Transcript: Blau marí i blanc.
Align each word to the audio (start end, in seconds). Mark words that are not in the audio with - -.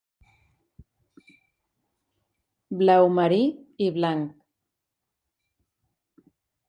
Blau 2.79 3.05
marí 3.21 3.43
i 3.89 3.93
blanc. 3.99 4.35